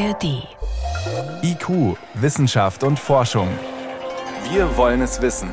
ARD. 0.00 0.48
IQ, 1.42 1.98
Wissenschaft 2.14 2.84
und 2.84 2.98
Forschung. 2.98 3.48
Wir 4.50 4.74
wollen 4.78 5.02
es 5.02 5.20
wissen. 5.20 5.50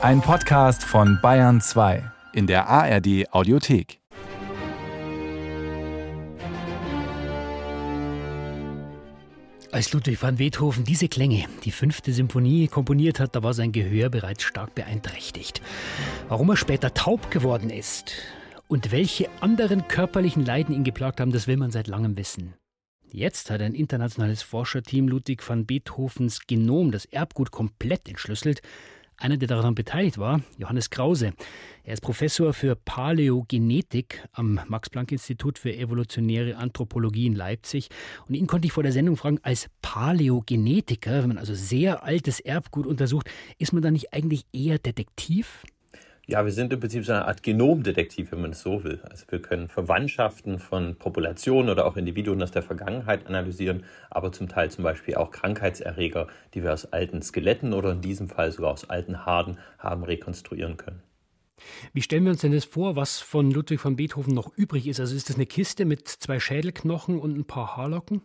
Ein 0.00 0.22
Podcast 0.22 0.82
von 0.82 1.18
Bayern 1.20 1.60
2 1.60 2.02
in 2.32 2.46
der 2.46 2.66
ARD 2.66 3.30
Audiothek. 3.30 4.00
Als 9.70 9.92
Ludwig 9.92 10.22
van 10.22 10.36
Beethoven 10.36 10.84
diese 10.84 11.08
Klänge, 11.08 11.44
die 11.64 11.70
fünfte 11.70 12.14
Symphonie, 12.14 12.68
komponiert 12.68 13.20
hat, 13.20 13.36
da 13.36 13.42
war 13.42 13.52
sein 13.52 13.72
Gehör 13.72 14.08
bereits 14.08 14.44
stark 14.44 14.74
beeinträchtigt. 14.74 15.60
Warum 16.28 16.48
er 16.48 16.56
später 16.56 16.94
taub 16.94 17.30
geworden 17.30 17.68
ist 17.68 18.14
und 18.66 18.92
welche 18.92 19.28
anderen 19.42 19.88
körperlichen 19.88 20.46
Leiden 20.46 20.74
ihn 20.74 20.84
geplagt 20.84 21.20
haben, 21.20 21.32
das 21.32 21.46
will 21.46 21.58
man 21.58 21.70
seit 21.70 21.86
langem 21.86 22.16
wissen. 22.16 22.54
Jetzt 23.10 23.50
hat 23.50 23.62
ein 23.62 23.74
internationales 23.74 24.42
Forscherteam 24.42 25.08
Ludwig 25.08 25.46
van 25.48 25.64
Beethovens 25.64 26.46
Genom, 26.46 26.90
das 26.90 27.06
Erbgut, 27.06 27.50
komplett 27.50 28.06
entschlüsselt. 28.06 28.60
Einer, 29.16 29.38
der 29.38 29.48
daran 29.48 29.74
beteiligt 29.74 30.18
war, 30.18 30.42
Johannes 30.58 30.90
Krause. 30.90 31.32
Er 31.84 31.94
ist 31.94 32.02
Professor 32.02 32.52
für 32.52 32.76
Paläogenetik 32.76 34.28
am 34.32 34.60
Max-Planck-Institut 34.68 35.58
für 35.58 35.74
evolutionäre 35.74 36.56
Anthropologie 36.56 37.26
in 37.26 37.34
Leipzig. 37.34 37.88
Und 38.28 38.34
ihn 38.34 38.46
konnte 38.46 38.66
ich 38.66 38.72
vor 38.72 38.82
der 38.82 38.92
Sendung 38.92 39.16
fragen, 39.16 39.38
als 39.42 39.70
Paläogenetiker, 39.80 41.22
wenn 41.22 41.28
man 41.28 41.38
also 41.38 41.54
sehr 41.54 42.04
altes 42.04 42.40
Erbgut 42.40 42.86
untersucht, 42.86 43.30
ist 43.56 43.72
man 43.72 43.82
da 43.82 43.90
nicht 43.90 44.12
eigentlich 44.12 44.44
eher 44.52 44.78
Detektiv? 44.78 45.64
Ja, 46.30 46.44
wir 46.44 46.52
sind 46.52 46.74
im 46.74 46.80
Prinzip 46.80 47.06
so 47.06 47.12
eine 47.12 47.24
Art 47.24 47.42
Genomdetektiv, 47.42 48.32
wenn 48.32 48.42
man 48.42 48.50
es 48.50 48.60
so 48.60 48.84
will. 48.84 49.00
Also 49.08 49.24
wir 49.30 49.40
können 49.40 49.68
Verwandtschaften 49.68 50.58
von 50.58 50.94
Populationen 50.96 51.70
oder 51.70 51.86
auch 51.86 51.96
Individuen 51.96 52.42
aus 52.42 52.50
der 52.50 52.62
Vergangenheit 52.62 53.26
analysieren, 53.26 53.84
aber 54.10 54.30
zum 54.30 54.46
Teil 54.46 54.70
zum 54.70 54.84
Beispiel 54.84 55.14
auch 55.14 55.30
Krankheitserreger, 55.30 56.26
die 56.52 56.62
wir 56.62 56.74
aus 56.74 56.92
alten 56.92 57.22
Skeletten 57.22 57.72
oder 57.72 57.92
in 57.92 58.02
diesem 58.02 58.28
Fall 58.28 58.52
sogar 58.52 58.72
aus 58.72 58.90
alten 58.90 59.24
Haaren 59.24 59.56
haben 59.78 60.04
rekonstruieren 60.04 60.76
können. 60.76 61.02
Wie 61.94 62.02
stellen 62.02 62.24
wir 62.24 62.32
uns 62.32 62.42
denn 62.42 62.52
das 62.52 62.66
vor, 62.66 62.94
was 62.94 63.20
von 63.20 63.50
Ludwig 63.50 63.82
van 63.82 63.96
Beethoven 63.96 64.34
noch 64.34 64.54
übrig 64.54 64.86
ist? 64.86 65.00
Also 65.00 65.16
ist 65.16 65.30
das 65.30 65.36
eine 65.36 65.46
Kiste 65.46 65.86
mit 65.86 66.06
zwei 66.08 66.40
Schädelknochen 66.40 67.18
und 67.18 67.38
ein 67.38 67.46
paar 67.46 67.78
Haarlocken? 67.78 68.20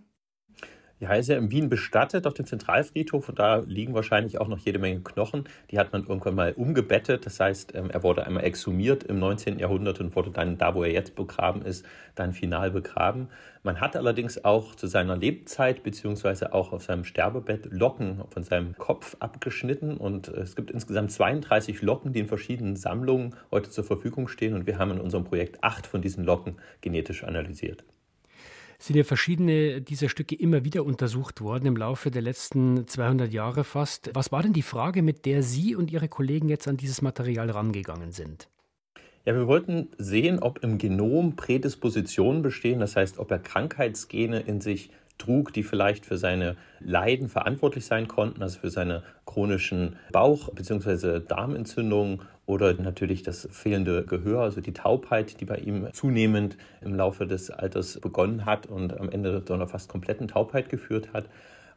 Ist 1.03 1.29
ja 1.29 1.37
in 1.37 1.51
Wien 1.51 1.69
bestattet 1.69 2.27
auf 2.27 2.33
dem 2.33 2.45
Zentralfriedhof 2.45 3.29
und 3.29 3.39
da 3.39 3.57
liegen 3.57 3.93
wahrscheinlich 3.93 4.39
auch 4.39 4.47
noch 4.47 4.59
jede 4.59 4.79
Menge 4.79 5.01
Knochen. 5.01 5.45
Die 5.71 5.79
hat 5.79 5.93
man 5.93 6.05
irgendwann 6.05 6.35
mal 6.35 6.53
umgebettet. 6.53 7.25
Das 7.25 7.39
heißt, 7.39 7.75
ähm, 7.75 7.89
er 7.89 8.03
wurde 8.03 8.25
einmal 8.25 8.43
exhumiert 8.43 9.03
im 9.03 9.19
19. 9.19 9.59
Jahrhundert 9.59 9.99
und 9.99 10.15
wurde 10.15 10.31
dann 10.31 10.57
da, 10.57 10.75
wo 10.75 10.83
er 10.83 10.91
jetzt 10.91 11.15
begraben 11.15 11.61
ist, 11.61 11.85
dann 12.15 12.33
final 12.33 12.71
begraben. 12.71 13.29
Man 13.63 13.79
hat 13.79 13.95
allerdings 13.95 14.43
auch 14.43 14.75
zu 14.75 14.87
seiner 14.87 15.15
Lebzeit 15.15 15.83
beziehungsweise 15.83 16.53
auch 16.53 16.73
auf 16.73 16.83
seinem 16.83 17.05
Sterbebett 17.05 17.71
Locken 17.71 18.21
von 18.29 18.43
seinem 18.43 18.77
Kopf 18.77 19.15
abgeschnitten 19.19 19.95
und 19.95 20.27
es 20.27 20.57
gibt 20.57 20.69
insgesamt 20.69 21.11
32 21.11 21.81
Locken, 21.81 22.11
die 22.11 22.19
in 22.19 22.27
verschiedenen 22.27 22.75
Sammlungen 22.75 23.35
heute 23.51 23.69
zur 23.69 23.85
Verfügung 23.85 24.27
stehen 24.27 24.53
und 24.53 24.67
wir 24.67 24.79
haben 24.79 24.91
in 24.91 24.99
unserem 24.99 25.23
Projekt 25.23 25.63
acht 25.63 25.87
von 25.87 26.01
diesen 26.01 26.25
Locken 26.25 26.57
genetisch 26.81 27.23
analysiert 27.23 27.85
sind 28.84 28.98
ja 28.98 29.06
verschiedene 29.06 29.81
dieser 29.81 30.09
Stücke 30.09 30.36
immer 30.36 30.66
wieder 30.66 30.84
untersucht 30.84 31.39
worden 31.39 31.67
im 31.67 31.78
Laufe 31.78 32.12
der 32.12 32.22
letzten 32.22 32.86
200 32.86 33.31
Jahre 33.31 33.64
fast. 33.64 34.12
Was 34.14 34.34
war 34.34 34.44
denn 34.44 34.52
die 34.52 34.62
Frage, 34.62 35.02
mit 35.02 35.26
der 35.26 35.42
Sie 35.42 35.73
und 35.73 35.89
Ihre 35.89 36.09
Kollegen 36.09 36.50
jetzt 36.50 36.67
an 36.67 36.76
dieses 36.76 37.02
Material 37.02 37.50
rangegangen 37.50 38.11
sind? 38.11 38.50
Ja, 39.26 39.34
wir 39.36 39.48
wollten 39.48 39.88
sehen, 39.98 40.39
ob 40.39 40.61
im 40.66 40.78
Genom 40.78 41.38
Prädispositionen 41.38 42.42
bestehen, 42.42 42.81
das 42.81 42.98
heißt, 42.98 43.20
ob 43.20 43.31
er 43.31 43.39
Krankheitsgene 43.39 44.42
in 44.42 44.59
sich 44.59 44.89
trug, 45.17 45.54
die 45.54 45.64
vielleicht 45.64 46.06
für 46.06 46.17
seine 46.17 46.58
Leiden 46.81 47.30
verantwortlich 47.30 47.86
sein 47.86 48.09
konnten, 48.09 48.42
also 48.42 48.59
für 48.59 48.70
seine 48.70 49.04
chronischen 49.26 49.95
Bauch- 50.11 50.49
bzw. 50.54 51.22
Darmentzündungen 51.22 52.22
oder 52.45 52.73
natürlich 52.73 53.23
das 53.23 53.48
fehlende 53.52 54.04
Gehör, 54.05 54.42
also 54.42 54.59
die 54.59 54.73
Taubheit, 54.73 55.39
die 55.39 55.45
bei 55.45 55.58
ihm 55.58 55.87
zunehmend 55.93 56.58
im 56.81 56.95
Laufe 56.95 57.26
des 57.26 57.49
Alters 57.49 57.99
begonnen 58.02 58.45
hat 58.45 58.67
und 58.67 58.99
am 58.99 59.09
Ende 59.09 59.43
zu 59.45 59.54
einer 59.54 59.67
fast 59.67 59.89
kompletten 59.89 60.27
Taubheit 60.27 60.70
geführt 60.70 61.14
hat. 61.14 61.30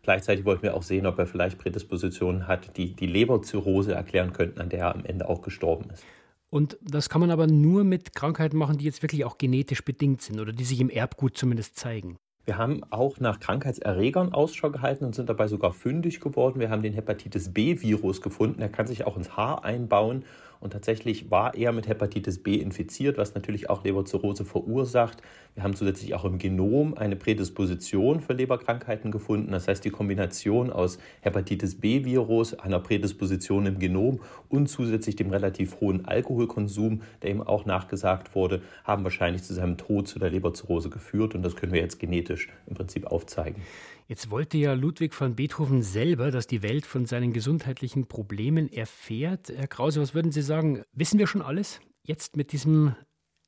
Gleichzeitig 0.03 0.45
wollten 0.45 0.63
wir 0.63 0.75
auch 0.75 0.83
sehen, 0.83 1.07
ob 1.07 1.19
er 1.19 1.27
vielleicht 1.27 1.59
Prädispositionen 1.59 2.47
hat, 2.49 2.77
die 2.77 2.95
die 2.95 3.07
Leberzirrhose 3.07 3.93
erklären 3.93 4.33
könnten, 4.33 4.61
an 4.61 4.69
der 4.69 4.81
er 4.81 4.95
am 4.95 5.05
Ende 5.05 5.29
auch 5.29 5.43
gestorben 5.43 5.91
ist. 5.91 6.05
Und 6.49 6.79
das 6.81 7.09
kann 7.09 7.21
man 7.21 7.31
aber 7.31 7.47
nur 7.47 7.85
mit 7.85 8.15
Krankheiten 8.15 8.57
machen, 8.57 8.79
die 8.79 8.85
jetzt 8.85 9.03
wirklich 9.03 9.25
auch 9.25 9.37
genetisch 9.37 9.85
bedingt 9.85 10.23
sind 10.23 10.41
oder 10.41 10.53
die 10.53 10.65
sich 10.65 10.81
im 10.81 10.91
Erbgut 10.91 11.37
zumindest 11.37 11.77
zeigen. 11.77 12.17
Wir 12.45 12.57
haben 12.59 12.85
auch 12.91 13.19
nach 13.19 13.41
Krankheitserregern 13.41 14.33
Ausschau 14.33 14.71
gehalten 14.71 15.05
und 15.05 15.17
sind 15.17 15.29
dabei 15.29 15.49
sogar 15.49 15.73
fündig 15.73 16.21
geworden. 16.21 16.61
Wir 16.61 16.71
haben 16.71 16.83
den 16.83 16.93
Hepatitis 16.93 17.53
B-Virus 17.53 18.21
gefunden. 18.21 18.63
Er 18.63 18.69
kann 18.69 18.87
sich 18.87 19.05
auch 19.05 19.17
ins 19.17 19.37
Haar 19.37 19.65
einbauen 19.65 20.25
und 20.61 20.73
tatsächlich 20.73 21.31
war 21.31 21.55
er 21.55 21.73
mit 21.73 21.89
Hepatitis 21.89 22.43
B 22.43 22.55
infiziert, 22.57 23.19
was 23.19 23.35
natürlich 23.35 23.71
auch 23.71 23.85
Leberzirrhose 23.85 24.45
verursacht. 24.45 25.23
Wir 25.55 25.63
haben 25.63 25.75
zusätzlich 25.75 26.15
auch 26.15 26.25
im 26.25 26.39
Genom 26.39 26.95
eine 26.95 27.17
Prädisposition 27.17 28.21
für 28.21 28.35
Leberkrankheiten 28.35 29.11
gefunden. 29.11 29.53
Das 29.53 29.69
heißt, 29.69 29.85
die 29.85 29.91
Kombination 29.91 30.71
aus 30.71 30.99
Hepatitis 31.21 31.81
B-Virus, 31.81 32.55
einer 32.55 32.81
Prädisposition 32.81 33.67
im 33.67 33.79
Genom 33.79 34.21
und 34.49 34.69
zusätzlich 34.69 35.17
dem 35.17 35.31
relativ 35.31 35.81
hohen 35.81 36.05
Alkoholkonsum, 36.05 37.03
der 37.23 37.31
ihm 37.31 37.43
auch 37.43 37.65
nachgesagt 37.65 38.35
wurde, 38.35 38.63
haben 38.85 39.05
wahrscheinlich 39.05 39.45
zu 39.45 39.55
seinem 39.55 39.79
Tod 39.79 40.09
zu 40.09 40.19
der 40.19 40.31
Leberzirrhose 40.31 40.91
geführt. 40.91 41.35
Und 41.35 41.43
das 41.43 41.57
können 41.57 41.73
wir 41.73 41.81
jetzt 41.81 41.99
genetisch 41.99 42.49
im 42.67 42.75
Prinzip 42.75 43.07
aufzeigen. 43.07 43.63
Jetzt 44.09 44.31
wollte 44.31 44.57
ja 44.57 44.73
Ludwig 44.75 45.21
van 45.21 45.35
Beethoven 45.35 45.83
selber, 45.83 46.31
dass 46.31 46.47
die 46.47 46.63
Welt 46.63 46.87
von 46.87 47.07
seinen 47.07 47.33
gesundheitlichen 47.33 48.07
Problemen 48.07 48.73
erfährt. 48.73 49.49
Herr 49.49 49.67
Krause, 49.67 50.01
was 50.01 50.15
würden 50.15 50.31
Sie 50.31 50.43
sagen? 50.43 50.85
Wissen 50.93 51.19
wir 51.19 51.27
schon 51.27 51.43
alles 51.43 51.81
jetzt 52.05 52.37
mit 52.37 52.53
diesem 52.53 52.95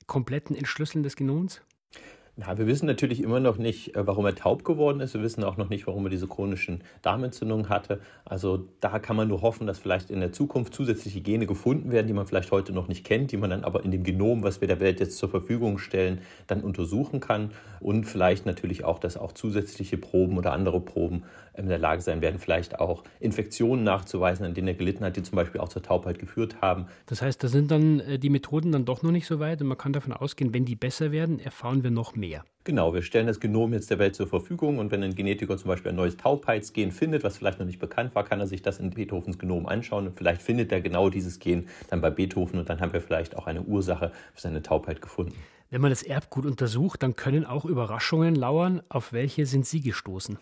kompletten 0.07 0.57
Entschlüsseln 0.57 1.05
des 1.05 1.15
Genoms? 1.15 1.61
Na, 2.41 2.57
wir 2.57 2.69
wissen 2.69 2.87
natürlich 2.87 3.21
immer 3.21 3.41
noch 3.41 3.59
nicht, 3.59 3.97
äh, 3.97 4.07
warum 4.07 4.25
er 4.25 4.37
taub 4.37 4.63
geworden 4.63 5.01
ist. 5.01 5.13
Wir 5.13 5.23
wissen 5.23 5.43
auch 5.43 5.57
noch 5.57 5.71
nicht, 5.71 5.89
warum 5.89 6.07
er 6.07 6.11
diese 6.11 6.29
chronischen 6.29 6.85
Darmentzündungen 7.03 7.69
hatte. 7.69 7.99
Also 8.25 8.69
da 8.79 9.01
kann 9.01 9.17
man 9.17 9.27
nur 9.27 9.43
hoffen, 9.43 9.67
dass 9.67 9.81
vielleicht 9.81 10.09
in 10.09 10.21
der 10.21 10.31
Zukunft 10.31 10.73
zusätzliche 10.73 11.21
Gene 11.21 11.47
gefunden 11.47 11.91
werden, 11.91 12.07
die 12.07 12.13
man 12.13 12.29
vielleicht 12.29 12.53
heute 12.53 12.73
noch 12.73 12.87
nicht 12.87 13.05
kennt, 13.05 13.33
die 13.33 13.37
man 13.37 13.51
dann 13.51 13.65
aber 13.65 13.85
in 13.85 13.91
dem 13.91 14.05
Genom, 14.05 14.45
was 14.45 14.61
wir 14.61 14.69
der 14.69 14.79
Welt 14.79 15.01
jetzt 15.01 15.19
zur 15.19 15.29
Verfügung 15.29 15.79
stellen, 15.79 16.21
dann 16.47 16.61
untersuchen 16.61 17.19
kann. 17.19 17.51
Und 17.81 18.05
vielleicht 18.05 18.47
natürlich 18.47 18.85
auch, 18.85 19.01
dass 19.01 19.17
auch 19.17 19.33
zusätzliche 19.33 19.97
Proben 19.97 20.39
oder 20.39 20.53
andere 20.53 20.81
Proben 20.81 21.25
in 21.57 21.69
der 21.69 21.79
Lage 21.79 22.03
sein 22.03 22.21
werden, 22.21 22.39
vielleicht 22.39 22.79
auch 22.79 23.03
Infektionen 23.19 23.83
nachzuweisen, 23.83 24.47
an 24.47 24.55
denen 24.55 24.69
er 24.69 24.75
gelitten 24.75 25.05
hat, 25.05 25.17
die 25.17 25.25
zum 25.25 25.35
Beispiel 25.35 25.61
auch 25.61 25.71
zur 25.71 25.83
Taubheit 25.83 26.21
geführt 26.21 26.63
haben. 26.63 26.87
Das 27.07 27.21
heißt, 27.21 27.43
da 27.43 27.49
sind 27.49 27.73
dann 27.73 27.99
äh, 27.99 28.19
die 28.21 28.31
Methoden 28.31 28.71
dann 28.71 28.85
doch 28.85 29.03
noch 29.03 29.11
nicht 29.11 29.27
so 29.27 29.41
weit 29.41 29.61
und 29.61 29.67
man 29.67 29.77
kann 29.77 29.93
davon 29.93 30.13
ausgehen, 30.13 30.55
wenn 30.55 30.65
die 30.65 30.77
besser 30.77 31.11
werden, 31.11 31.41
erfahren 31.41 31.83
wir 31.83 31.91
noch 31.91 32.15
mehr 32.15 32.28
mehr. 32.29 32.45
Genau, 32.65 32.93
wir 32.93 33.03
stellen 33.03 33.27
das 33.27 33.41
Genom 33.41 33.73
jetzt 33.73 33.91
der 33.91 33.99
Welt 33.99 34.15
zur 34.15 34.27
Verfügung 34.27 34.79
und 34.79 34.91
wenn 34.91 35.03
ein 35.03 35.15
Genetiker 35.15 35.57
zum 35.57 35.69
Beispiel 35.69 35.91
ein 35.91 35.97
neues 35.97 36.19
Taubheitsgen 36.19 36.93
findet, 36.93 37.25
was 37.25 37.39
vielleicht 37.39 37.59
noch 37.59 37.67
nicht 37.67 37.79
bekannt 37.79 38.15
war, 38.15 38.25
kann 38.25 38.41
er 38.41 38.47
sich 38.47 38.61
das 38.61 38.79
in 38.79 38.91
Beethovens 38.91 39.39
Genom 39.39 39.67
anschauen 39.67 40.07
und 40.07 40.19
vielleicht 40.19 40.43
findet 40.43 40.71
er 40.71 40.83
genau 40.83 41.09
dieses 41.09 41.39
Gen 41.39 41.69
dann 41.89 42.03
bei 42.03 42.11
Beethoven 42.11 42.59
und 42.59 42.69
dann 42.69 42.81
haben 42.81 42.93
wir 42.93 43.01
vielleicht 43.01 43.37
auch 43.37 43.47
eine 43.47 43.63
Ursache 43.63 44.13
für 44.35 44.41
seine 44.41 44.63
Taubheit 44.63 45.01
gefunden. 45.01 45.35
Wenn 45.71 45.81
man 45.81 45.91
das 45.91 46.03
Erbgut 46.03 46.45
untersucht, 46.45 47.03
dann 47.03 47.17
können 47.17 47.45
auch 47.45 47.65
Überraschungen 47.65 48.35
lauern. 48.35 48.83
Auf 48.89 49.13
welche 49.13 49.47
sind 49.47 49.67
Sie 49.67 49.81
gestoßen? 49.81 50.39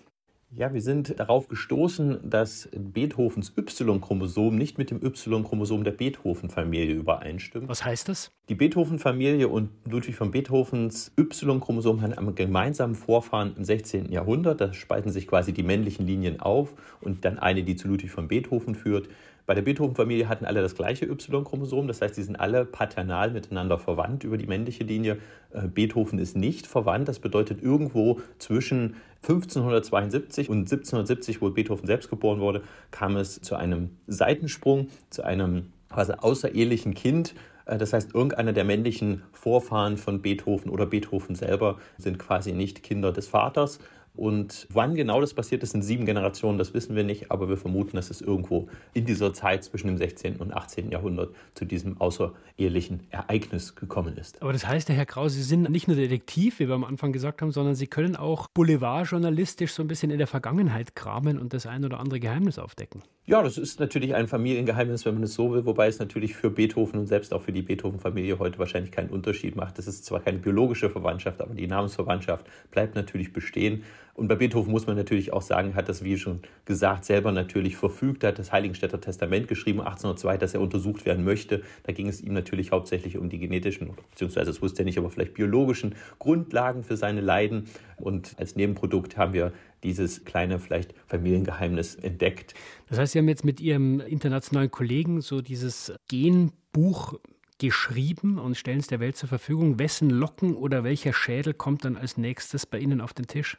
Ja, 0.52 0.72
wir 0.72 0.80
sind 0.80 1.18
darauf 1.18 1.48
gestoßen, 1.48 2.30
dass 2.30 2.68
Beethovens 2.72 3.52
Y-Chromosom 3.58 4.56
nicht 4.56 4.78
mit 4.78 4.90
dem 4.90 5.04
Y-Chromosom 5.04 5.82
der 5.82 5.90
Beethoven-Familie 5.90 6.94
übereinstimmt. 6.94 7.68
Was 7.68 7.84
heißt 7.84 8.08
das? 8.08 8.30
Die 8.48 8.54
Beethoven-Familie 8.54 9.48
und 9.48 9.70
Ludwig 9.84 10.14
von 10.14 10.30
Beethovens 10.30 11.12
Y-Chromosom 11.18 12.00
haben 12.00 12.12
einen 12.12 12.34
gemeinsamen 12.36 12.94
Vorfahren 12.94 13.54
im 13.56 13.64
16. 13.64 14.12
Jahrhundert. 14.12 14.60
Da 14.60 14.72
spalten 14.72 15.10
sich 15.10 15.26
quasi 15.26 15.52
die 15.52 15.64
männlichen 15.64 16.06
Linien 16.06 16.38
auf 16.40 16.74
und 17.00 17.24
dann 17.24 17.40
eine, 17.40 17.64
die 17.64 17.74
zu 17.74 17.88
Ludwig 17.88 18.12
von 18.12 18.28
Beethoven 18.28 18.76
führt. 18.76 19.08
Bei 19.46 19.54
der 19.54 19.62
Beethoven-Familie 19.62 20.28
hatten 20.28 20.44
alle 20.44 20.60
das 20.60 20.74
gleiche 20.74 21.06
Y-Chromosom, 21.06 21.86
das 21.86 22.02
heißt, 22.02 22.16
sie 22.16 22.24
sind 22.24 22.34
alle 22.34 22.64
paternal 22.64 23.30
miteinander 23.30 23.78
verwandt 23.78 24.24
über 24.24 24.38
die 24.38 24.46
männliche 24.48 24.82
Linie. 24.82 25.18
Äh, 25.52 25.68
Beethoven 25.68 26.18
ist 26.18 26.36
nicht 26.36 26.66
verwandt, 26.66 27.08
das 27.08 27.20
bedeutet 27.20 27.62
irgendwo 27.62 28.20
zwischen 28.38 28.96
1572 29.28 30.48
und 30.48 30.60
1770, 30.60 31.42
wo 31.42 31.50
Beethoven 31.50 31.86
selbst 31.86 32.08
geboren 32.10 32.40
wurde, 32.40 32.62
kam 32.90 33.16
es 33.16 33.40
zu 33.40 33.56
einem 33.56 33.90
Seitensprung, 34.06 34.88
zu 35.10 35.24
einem 35.24 35.72
quasi 35.90 36.12
außerehelichen 36.12 36.94
Kind. 36.94 37.34
Äh, 37.64 37.78
das 37.78 37.92
heißt, 37.92 38.14
irgendeiner 38.14 38.52
der 38.52 38.64
männlichen 38.64 39.22
Vorfahren 39.32 39.96
von 39.96 40.22
Beethoven 40.22 40.70
oder 40.70 40.86
Beethoven 40.86 41.34
selber 41.34 41.78
sind 41.98 42.18
quasi 42.18 42.52
nicht 42.52 42.82
Kinder 42.82 43.12
des 43.12 43.26
Vaters, 43.26 43.80
Und 44.16 44.66
wann 44.72 44.94
genau 44.94 45.20
das 45.20 45.34
passiert 45.34 45.62
ist, 45.62 45.74
in 45.74 45.82
sieben 45.82 46.06
Generationen, 46.06 46.58
das 46.58 46.74
wissen 46.74 46.96
wir 46.96 47.04
nicht, 47.04 47.30
aber 47.30 47.48
wir 47.48 47.56
vermuten, 47.56 47.96
dass 47.96 48.10
es 48.10 48.20
irgendwo 48.20 48.68
in 48.94 49.04
dieser 49.04 49.34
Zeit 49.34 49.64
zwischen 49.64 49.88
dem 49.88 49.98
16. 49.98 50.36
und 50.36 50.52
18. 50.52 50.90
Jahrhundert 50.90 51.34
zu 51.54 51.64
diesem 51.64 52.00
außerehelichen 52.00 53.06
Ereignis 53.10 53.74
gekommen 53.74 54.16
ist. 54.16 54.40
Aber 54.42 54.52
das 54.52 54.66
heißt, 54.66 54.88
Herr 54.88 55.06
Kraus, 55.06 55.34
Sie 55.34 55.42
sind 55.42 55.70
nicht 55.70 55.88
nur 55.88 55.96
Detektiv, 55.96 56.58
wie 56.60 56.68
wir 56.68 56.74
am 56.74 56.84
Anfang 56.84 57.12
gesagt 57.12 57.42
haben, 57.42 57.52
sondern 57.52 57.74
Sie 57.74 57.86
können 57.86 58.16
auch 58.16 58.48
boulevardjournalistisch 58.48 59.72
so 59.72 59.82
ein 59.82 59.88
bisschen 59.88 60.10
in 60.10 60.18
der 60.18 60.26
Vergangenheit 60.26 60.94
kramen 60.94 61.38
und 61.38 61.52
das 61.52 61.66
ein 61.66 61.84
oder 61.84 62.00
andere 62.00 62.20
Geheimnis 62.20 62.58
aufdecken. 62.58 63.02
Ja, 63.28 63.42
das 63.42 63.58
ist 63.58 63.80
natürlich 63.80 64.14
ein 64.14 64.28
Familiengeheimnis, 64.28 65.04
wenn 65.04 65.14
man 65.14 65.24
es 65.24 65.34
so 65.34 65.52
will, 65.52 65.66
wobei 65.66 65.88
es 65.88 65.98
natürlich 65.98 66.36
für 66.36 66.48
Beethoven 66.48 67.00
und 67.00 67.06
selbst 67.08 67.34
auch 67.34 67.42
für 67.42 67.50
die 67.50 67.62
Beethoven-Familie 67.62 68.38
heute 68.38 68.60
wahrscheinlich 68.60 68.92
keinen 68.92 69.10
Unterschied 69.10 69.56
macht. 69.56 69.78
Das 69.78 69.88
ist 69.88 70.04
zwar 70.04 70.20
keine 70.20 70.38
biologische 70.38 70.90
Verwandtschaft, 70.90 71.40
aber 71.40 71.52
die 71.54 71.66
Namensverwandtschaft 71.66 72.46
bleibt 72.70 72.94
natürlich 72.94 73.32
bestehen. 73.32 73.82
Und 74.16 74.28
bei 74.28 74.34
Beethoven 74.34 74.72
muss 74.72 74.86
man 74.86 74.96
natürlich 74.96 75.32
auch 75.32 75.42
sagen, 75.42 75.74
hat 75.74 75.90
das, 75.90 76.02
wie 76.02 76.16
schon 76.16 76.40
gesagt, 76.64 77.04
selber 77.04 77.32
natürlich 77.32 77.76
verfügt, 77.76 78.24
hat 78.24 78.38
das 78.38 78.50
Heiligenstädter 78.50 78.98
Testament 78.98 79.46
geschrieben, 79.46 79.80
1802, 79.80 80.38
dass 80.38 80.54
er 80.54 80.62
untersucht 80.62 81.04
werden 81.04 81.22
möchte. 81.22 81.62
Da 81.82 81.92
ging 81.92 82.08
es 82.08 82.22
ihm 82.22 82.32
natürlich 82.32 82.72
hauptsächlich 82.72 83.18
um 83.18 83.28
die 83.28 83.38
genetischen, 83.38 83.90
beziehungsweise 84.10 84.46
das 84.46 84.62
wusste 84.62 84.82
er 84.82 84.84
nicht, 84.86 84.96
aber 84.96 85.10
vielleicht 85.10 85.34
biologischen 85.34 85.94
Grundlagen 86.18 86.82
für 86.82 86.96
seine 86.96 87.20
Leiden. 87.20 87.68
Und 87.98 88.34
als 88.38 88.56
Nebenprodukt 88.56 89.18
haben 89.18 89.34
wir 89.34 89.52
dieses 89.82 90.24
kleine, 90.24 90.58
vielleicht 90.58 90.94
Familiengeheimnis 91.06 91.94
entdeckt. 91.94 92.54
Das 92.88 92.98
heißt, 92.98 93.12
Sie 93.12 93.18
haben 93.18 93.28
jetzt 93.28 93.44
mit 93.44 93.60
Ihrem 93.60 94.00
internationalen 94.00 94.70
Kollegen 94.70 95.20
so 95.20 95.42
dieses 95.42 95.92
Genbuch 96.08 97.18
geschrieben 97.58 98.38
und 98.38 98.56
stellen 98.56 98.78
es 98.78 98.86
der 98.86 99.00
Welt 99.00 99.16
zur 99.16 99.28
Verfügung. 99.28 99.78
Wessen 99.78 100.08
Locken 100.08 100.54
oder 100.54 100.84
welcher 100.84 101.12
Schädel 101.12 101.52
kommt 101.52 101.84
dann 101.84 101.98
als 101.98 102.16
nächstes 102.16 102.64
bei 102.64 102.78
Ihnen 102.78 103.02
auf 103.02 103.12
den 103.12 103.26
Tisch? 103.26 103.58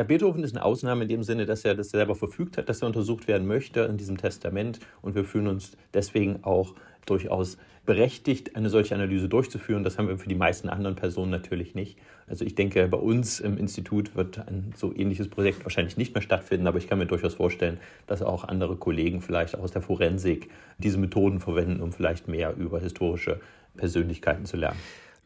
Ja, 0.00 0.04
Beethoven 0.04 0.42
ist 0.44 0.56
eine 0.56 0.64
Ausnahme 0.64 1.02
in 1.02 1.08
dem 1.10 1.22
Sinne, 1.22 1.44
dass 1.44 1.62
er 1.62 1.74
das 1.74 1.90
selber 1.90 2.14
verfügt 2.14 2.56
hat, 2.56 2.70
dass 2.70 2.80
er 2.80 2.86
untersucht 2.86 3.28
werden 3.28 3.46
möchte 3.46 3.80
in 3.80 3.98
diesem 3.98 4.16
Testament. 4.16 4.80
Und 5.02 5.14
wir 5.14 5.26
fühlen 5.26 5.46
uns 5.46 5.76
deswegen 5.92 6.42
auch 6.42 6.74
durchaus 7.04 7.58
berechtigt, 7.84 8.56
eine 8.56 8.70
solche 8.70 8.94
Analyse 8.94 9.28
durchzuführen. 9.28 9.84
Das 9.84 9.98
haben 9.98 10.08
wir 10.08 10.16
für 10.16 10.30
die 10.30 10.34
meisten 10.34 10.70
anderen 10.70 10.96
Personen 10.96 11.30
natürlich 11.30 11.74
nicht. 11.74 11.98
Also 12.26 12.46
ich 12.46 12.54
denke, 12.54 12.88
bei 12.88 12.96
uns 12.96 13.40
im 13.40 13.58
Institut 13.58 14.16
wird 14.16 14.38
ein 14.38 14.72
so 14.74 14.90
ähnliches 14.96 15.28
Projekt 15.28 15.66
wahrscheinlich 15.66 15.98
nicht 15.98 16.14
mehr 16.14 16.22
stattfinden, 16.22 16.66
aber 16.66 16.78
ich 16.78 16.88
kann 16.88 16.98
mir 16.98 17.04
durchaus 17.04 17.34
vorstellen, 17.34 17.78
dass 18.06 18.22
auch 18.22 18.44
andere 18.44 18.76
Kollegen 18.76 19.20
vielleicht 19.20 19.54
aus 19.54 19.70
der 19.70 19.82
Forensik 19.82 20.48
diese 20.78 20.96
Methoden 20.96 21.40
verwenden, 21.40 21.82
um 21.82 21.92
vielleicht 21.92 22.26
mehr 22.26 22.56
über 22.56 22.80
historische 22.80 23.38
Persönlichkeiten 23.76 24.46
zu 24.46 24.56
lernen. 24.56 24.78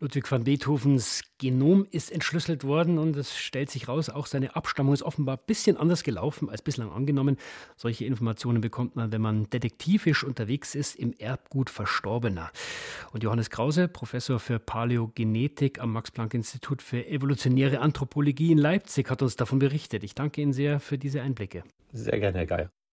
Ludwig 0.04 0.30
van 0.30 0.44
Beethovens 0.44 1.22
Genom 1.38 1.86
ist 1.90 2.12
entschlüsselt 2.12 2.62
worden 2.62 2.98
und 2.98 3.16
es 3.16 3.38
stellt 3.38 3.70
sich 3.70 3.88
raus, 3.88 4.10
auch 4.10 4.26
seine 4.26 4.54
Abstammung 4.54 4.92
ist 4.92 5.02
offenbar 5.02 5.38
ein 5.38 5.46
bisschen 5.46 5.78
anders 5.78 6.02
gelaufen 6.02 6.50
als 6.50 6.60
bislang 6.60 6.92
angenommen. 6.92 7.38
Solche 7.74 8.04
Informationen 8.04 8.60
bekommt 8.60 8.96
man, 8.96 9.12
wenn 9.12 9.22
man 9.22 9.48
detektivisch 9.48 10.22
unterwegs 10.22 10.74
ist 10.74 10.96
im 10.96 11.14
Erbgut 11.14 11.70
Verstorbener. 11.70 12.50
Und 13.12 13.22
Johannes 13.22 13.48
Krause, 13.48 13.88
Professor 13.88 14.38
für 14.38 14.58
Paläogenetik 14.58 15.80
am 15.80 15.94
Max-Planck-Institut 15.94 16.82
für 16.82 17.06
evolutionäre 17.06 17.80
Anthropologie 17.80 18.52
in 18.52 18.58
Leipzig, 18.58 19.08
hat 19.08 19.22
uns 19.22 19.36
davon 19.36 19.58
berichtet. 19.58 20.04
Ich 20.04 20.14
danke 20.14 20.42
Ihnen 20.42 20.52
sehr 20.52 20.80
für 20.80 20.98
diese 20.98 21.22
Einblicke. 21.22 21.64
Sehr 21.92 22.20
gerne, 22.20 22.40
Herr 22.40 22.46
Geier. 22.46 22.70